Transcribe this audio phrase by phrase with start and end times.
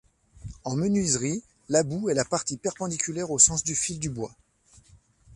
[0.63, 4.33] En menuiserie, l'about est la partie perpendiculaire au sens du fil du bois.